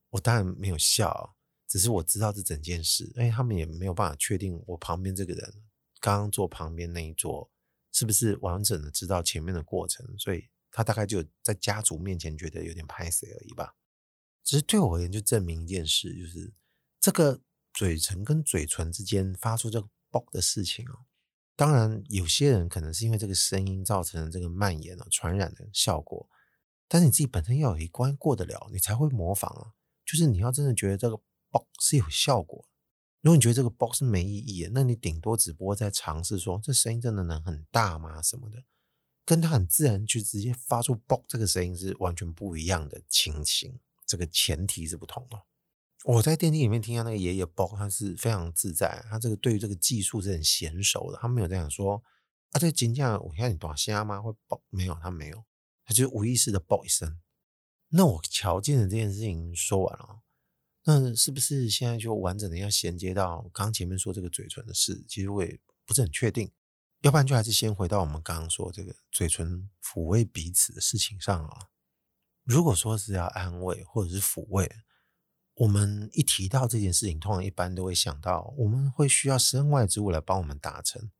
[0.09, 1.35] 我当然没有笑，
[1.67, 5.53] 只是我知道这整件事，哎，他们也没有办法确定我旁边这个人
[5.99, 7.49] 刚刚坐旁边那一桌
[7.91, 13.75] 是不是完整的知道前面的过程，所以他大概就在家族面前觉得有点拍谢而已吧。
[14.43, 16.53] 只是对我而言，就证明一件事，就是
[16.99, 17.39] 这个
[17.73, 21.05] 嘴唇跟嘴唇之间发出这个“啵”的事情哦。
[21.55, 26.27] 当然，有些人可能是因为这个声音造成的这个蔓延啊、传染的效果，
[26.87, 29.73] 但是你自己本身要有一关过得了，你才会模仿啊。
[30.09, 31.15] 就是你要真的觉得这个
[31.51, 32.65] box 是有效果，
[33.21, 38.19] 如果你觉得这个 box 是没意义的，那你顶多只不过在尝试说，这声音真的能很大吗？
[38.19, 38.63] 什么的，
[39.23, 45.43] 跟他很自然去直接发出 box 这个声音是完全不一样的情形，这个前提是不同的。
[46.05, 52.01] 我在电梯里面听到那个爷爷 box，他是非常自在，他这个对于这个技术是很娴熟的，他没有这样说
[52.49, 54.19] 啊，这金匠，我看你短瞎吗？
[54.19, 55.43] 会爆没有，他没有，
[55.85, 57.19] 他就是无意识的 box 一声。
[57.89, 60.21] 那我瞧见的这件事情说完了，
[60.85, 65.03] 那是不是现在就完整的要衔接到刚前面说这个嘴唇的事？
[65.07, 66.51] 其实我也不是很确定，
[67.01, 71.69] 要不然就还是先回到我们刚刚说这个嘴唇抚慰彼此的事情上啊。
[72.43, 74.71] 如果说是要安慰或者是抚慰，
[75.55, 81.11] 我们一提到这件事情，通常一般都会想到，我们会需要身外之物来帮我们达成。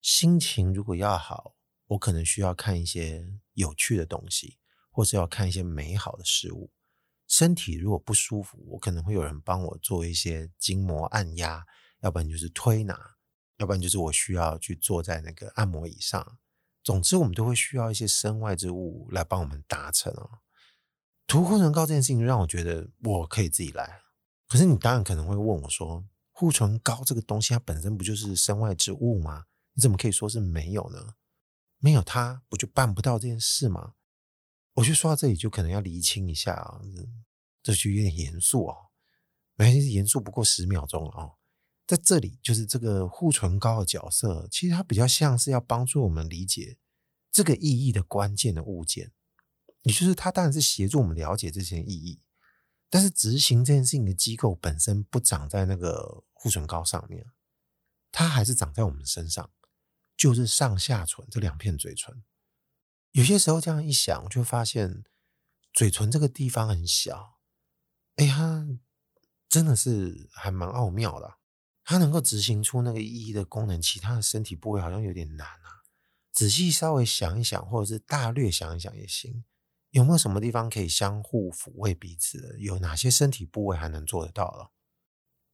[0.00, 1.56] 心情如果要好，
[1.88, 4.58] 我可能需要看一些有趣的东西，
[4.92, 6.70] 或是要看一些美好的事物。
[7.26, 11.64] 身体如果不舒服，我可能会有人帮我做一些筋膜按压，
[12.02, 12.94] 要不然就是推拿，
[13.56, 16.38] 要不然就是我需要去坐在那个按摩椅上。
[16.84, 20.40] 总之，我们都会需要一些身外之物来帮我们达成哦。
[21.26, 24.02] 涂护唇膏这件事情让我觉得我可以自己来。
[24.48, 29.44] 可是你当然可能会问我说，护唇膏这个东西它本身不就是身外之物吗？
[29.72, 31.14] 你怎么可以说是没有呢？
[31.78, 33.94] 没有它不就办不到这件事吗？
[34.74, 36.80] 我就说到这里就可能要厘清一下啊，
[37.62, 38.76] 这就有点严肃哦。
[39.54, 41.34] 没关系，严肃不过十秒钟哦。
[41.86, 46.78] 在这里，就是这个护唇膏的角色，其实它比较像是要帮助我们理解
[47.30, 49.12] 这个意义的关键的物件，
[49.82, 52.22] 也就是它当然是协助我们了解这些意义，
[52.88, 57.26] 但是执行这件事情的机构本身不长在那个护唇膏上面，
[58.10, 59.50] 它还是长在我们身上，
[60.16, 62.22] 就是上下唇这两片嘴唇。
[63.12, 65.04] 有些时候这样一想，就发现
[65.72, 67.38] 嘴唇这个地方很小，
[68.16, 68.66] 哎呀，
[69.48, 71.34] 真的是还蛮奥妙的。
[71.84, 75.82] 它能够执行出那个意义的功能，其他的身体部位好像有点难啊。
[76.32, 79.44] 仔细稍微想一想，或者是大略想一想也行。
[79.90, 82.58] 有没有什么地方可以相互抚慰彼此的？
[82.58, 84.70] 有哪些身体部位还能做得到了？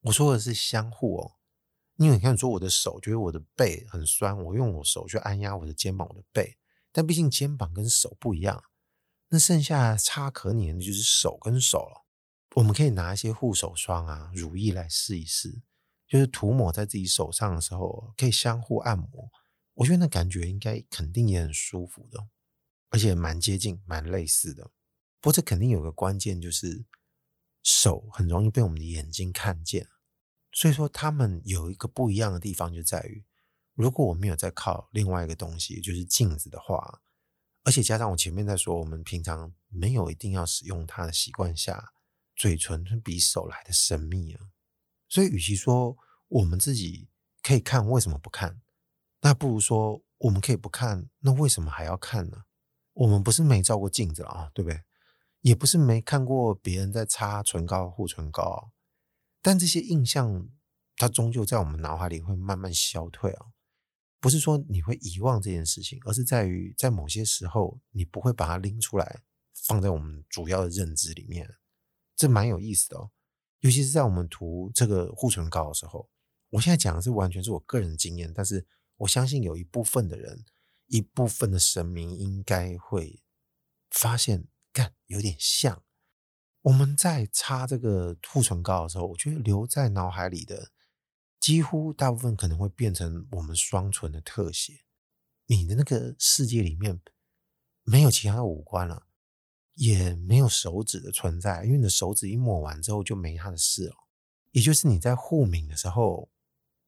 [0.03, 1.33] 我说的是相互哦，
[1.97, 6.57] 因为你看，说我的手觉得我的背很酸，我用我手去按压我的肩膀、我的背，
[6.93, 8.65] 但毕竟肩膀跟手不一样，
[9.29, 12.07] 那剩下差可粘的就是手跟手了。
[12.57, 15.63] 我们可以拿一些护手霜啊、乳液来试一试。
[16.11, 19.31] 就是涂抹在自己手上的时候，可以相互按摩，
[19.75, 22.29] 我觉得那感觉应该肯定也很舒服的，
[22.89, 24.71] 而且蛮接近、蛮类似的。
[25.21, 26.87] 不过这肯定有个关键，就是
[27.63, 29.87] 手很容易被我们的眼睛看见，
[30.51, 33.27] 所以说他们有一个不一样的地方，就在于
[33.79, 37.01] 如果我没有在靠另外一个东西，就是镜子的话，
[37.63, 41.93] 而且加上我前面在说，我们平常没有一定要使用它的习惯下，
[42.35, 44.51] 嘴唇比手来的神秘啊。
[45.09, 47.09] 所以，与其说我们自己
[47.41, 48.61] 可以看，为什么不看？
[49.21, 52.47] 那不如说我们可以不看，那为什么还要看呢？
[52.95, 54.83] 我们不是没照过镜子啊，对不对？
[55.43, 58.73] 也不是没看过别人在擦唇膏、护唇膏，
[59.41, 60.49] 但这些印象，
[60.97, 63.47] 它终究在我们脑海里会慢慢消退啊。
[64.21, 69.23] 不是说你会遗忘这件事情，而是在于在某些时候，你不会把它拎出来
[69.67, 71.49] 放在我们主要的认知里面，
[72.17, 73.11] 这蛮有意思的哦。
[73.61, 76.09] 尤其是在我们涂这个护唇膏的时候，
[76.51, 80.45] 我现在讲的是完全是我个人经验，但是我相信有一部分的人，
[80.87, 83.23] 一部分的神明应该会
[83.91, 85.83] 发现，干有点像。
[86.63, 90.71] 我们在擦这个护唇膏的时候，我觉得留在脑海里的，
[91.41, 94.85] 几乎大部分可能会变成我们双唇的特写。
[95.47, 97.01] 你的那个世界里面
[97.85, 99.05] 没有其他的五官了。
[99.75, 103.95] 也没有手指的存在，因为你的手指一抹完之后就没他的事了。
[104.51, 106.29] 也就是你在护抿的时候，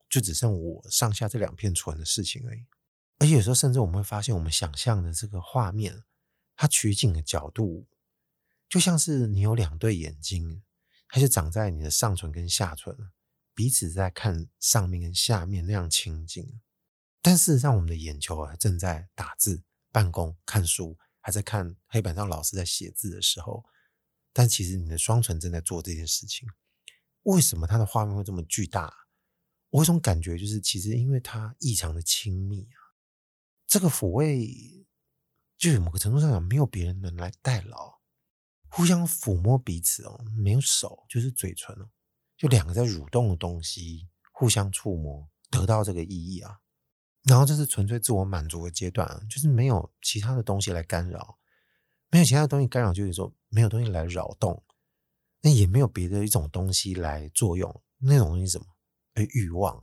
[0.08, 2.66] 就只剩我上下这两片唇的事情而已。
[3.18, 6.02] 而且有时候甚至我们会发现，我们想象的这个画面，
[6.56, 7.86] 它取景的角度，
[8.68, 10.64] 就像是你有两对眼睛，
[11.10, 13.12] 它就长在你的上唇跟下唇，
[13.54, 16.60] 彼此在看上面跟下面那样亲近。
[17.22, 20.96] 但事实上，我们的眼球啊正在打字、办公、看书。
[21.22, 23.62] 还在看黑板上老师在写字的时候，
[24.32, 26.48] 但其实你的双唇正在做这件事情。
[27.24, 28.90] 为什么它的画面会这么巨大？
[29.68, 32.80] 我有种感觉，就是其实因为它异常的亲密啊。
[33.66, 34.48] 这个抚慰，
[35.58, 38.00] 就有某个程度上讲，没有别人能来代劳，
[38.70, 41.90] 互相抚摸彼此哦，没有手，就是嘴唇哦，
[42.40, 46.59] 就两个在蠕动的东西互相触摸，得到这个意义啊。
[47.24, 51.38] 然后这是纯粹自我满足的阶段，就是没有其他的东西来干扰，
[52.09, 54.64] 没有其他的东西干扰，就是说没有东西来扰动，
[55.42, 57.83] 那也没有别的一种东西来作用。
[57.98, 58.64] 那种东西是什么？
[59.12, 59.79] 哎，欲望。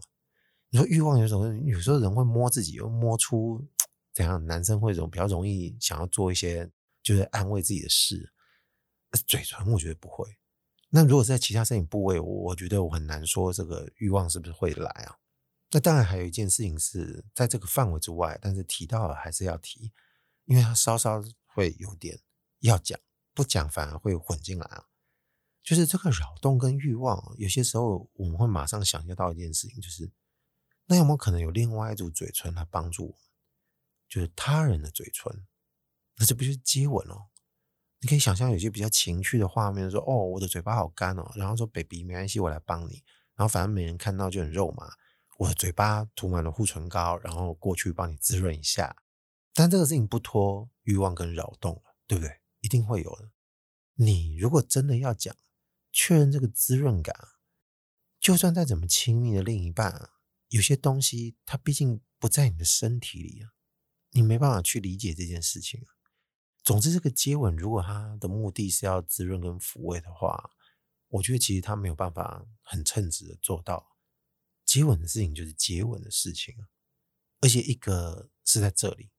[0.69, 3.63] 你说欲望有时候，有时候人会摸自己，又摸出
[4.15, 4.43] 怎样？
[4.47, 6.67] 男生会容比较容易想要做一些
[7.03, 8.33] 就是安慰自己的事。
[9.27, 10.25] 嘴唇我觉得不会。
[10.89, 15.17] 那如果在其他身体部位，我觉得我很难说这个欲望是不是会来啊？
[15.71, 19.91] 那当然，还有一件事情是在这个范围之外，但是提到了还是要提，
[20.45, 22.17] 因为它稍稍会有点
[22.59, 22.97] 要讲，
[23.33, 24.85] 不讲反而会混进来啊。
[25.61, 30.09] 就是这个扰动跟欲望，有些时候我们会马上想象到一件事情，就是
[30.85, 33.19] 那有没有可能有另外一组嘴唇来帮助我们？
[34.07, 35.45] 就是他人的嘴唇，
[36.15, 37.27] 那这不就是接吻哦？
[37.99, 43.03] 你可以想象有些比较情趣的画面，说：“哦，我的嘴巴好干哦。”然后说：“baby，没关系，我来帮你。”
[43.35, 44.91] 然后反正没人看到就很肉麻。
[45.39, 48.95] 我的嘴巴涂满了护唇膏，然后过去帮你滋润一下。
[49.53, 52.39] 但这个事情不脱欲望跟扰动了，对不对？
[52.61, 53.31] 一定会有的。
[53.95, 55.35] 你如果真的要讲
[55.91, 57.15] 确认这个滋润感，
[58.19, 60.09] 就算再怎么亲密的另一半，
[60.49, 63.53] 有些东西它毕竟不在你的身体里啊，
[64.11, 65.96] 你没办法去理解这件事情啊。
[66.67, 70.51] 总之，这个接吻如果它的目的是要滋润跟抚慰的话，
[71.07, 73.95] 我觉得其实他没有办法很称职的做到。
[74.65, 76.53] 接吻的事情就是接吻的事情，
[77.39, 79.11] 而且一个是在这里，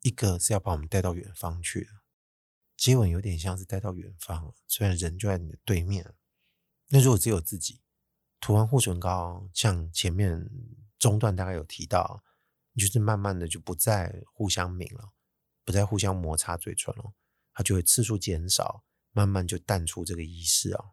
[0.00, 1.90] 一个是要把我们带到远方去的。
[2.76, 6.16] 接吻有点像是带到远方，虽然人就在你的对面。
[6.88, 7.82] 那如果只有自己
[8.40, 10.50] 涂完护唇膏，像前面
[10.98, 12.24] 中段大概有提到，
[12.72, 15.12] 你就是慢慢的就不再互相抿了，
[15.64, 17.12] 不再互相摩擦嘴唇了，
[17.52, 20.84] 它就会次数减少，慢慢就淡出这个仪式啊。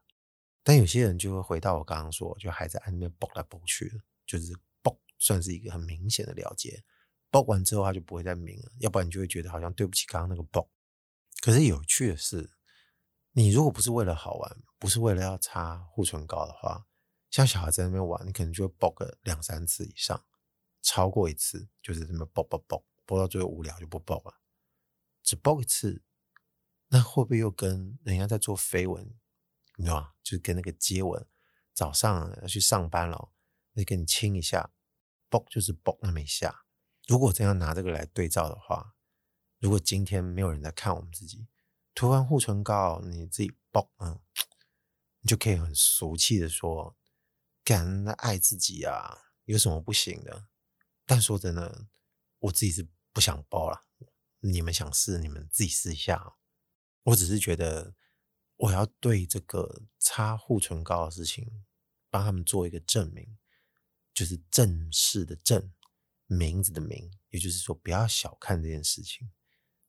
[0.64, 6.84] 但有些人就会回到我刚刚说，就还在按那边啵来蹦去，就是蹦算是一个很明显的了结，
[7.30, 10.64] 啵完之后他就不会再抿了，要不然你就会觉得好像对不起刚刚那个蹦。
[11.42, 12.52] 可是有趣的是，
[13.32, 16.86] 你如果不是为了好玩，不是为了要擦护唇膏的话，
[17.32, 20.24] 像小孩在那边玩，你可能就会啵个两三次以上，
[20.84, 24.36] 超过一次就是这么啵啵啵，啵到最后无聊就不蹦了，
[25.24, 26.04] 只啵一次，
[26.88, 29.14] 那会不会又跟人家在做飞吻？
[29.78, 30.14] 你知道吗？
[30.22, 31.26] 就是跟那个接吻，
[31.74, 33.32] 早上要去上班了，
[33.74, 34.72] 那给你亲一下，
[35.30, 36.66] 啵就是啵那么一下。
[37.08, 38.96] 如果真要拿这个来对照的话，
[39.60, 41.48] 如果今天没有人在看我们自己，
[41.96, 44.20] 涂完护唇膏，你自己啵，嗯，
[45.22, 46.96] 你就可以很俗气的说，
[47.64, 50.48] 干，那爱自己啊，有什么不行的？
[51.06, 51.88] 但说真的，
[52.40, 53.84] 我自己是不想啵了。
[54.42, 56.36] 你们想试，你们自己试一下。
[57.04, 57.96] 我只是觉得。
[58.62, 61.66] 我要对这个擦护唇膏的事情，
[62.12, 63.40] 帮他们做一个证明，
[64.14, 65.74] 就是正式的正，
[66.28, 69.32] 名字的名，也就是说，不要小看这件事情，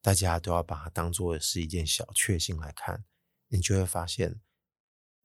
[0.01, 3.05] 大家都要把它当做是一件小确幸来看，
[3.49, 4.41] 你就会发现，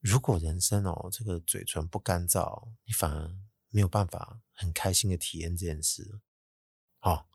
[0.01, 3.33] 如果人生哦，这个嘴唇不干燥，你反而
[3.69, 6.19] 没有办法很开心的体验这件事。
[6.99, 7.29] 好，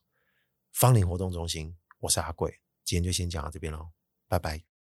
[0.70, 3.92] 芳龄活动中心，我是阿贵，今天就先讲到这边喽，
[4.26, 4.71] 拜拜。